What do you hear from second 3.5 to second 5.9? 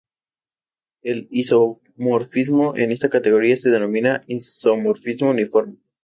se denomina isomorfismo uniforme.